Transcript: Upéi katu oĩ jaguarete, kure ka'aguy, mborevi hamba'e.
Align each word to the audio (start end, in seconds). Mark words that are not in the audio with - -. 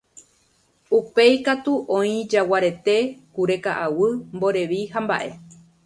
Upéi 0.99 1.35
katu 1.49 1.73
oĩ 1.99 2.15
jaguarete, 2.33 2.97
kure 3.35 3.61
ka'aguy, 3.69 4.13
mborevi 4.35 4.81
hamba'e. 4.97 5.31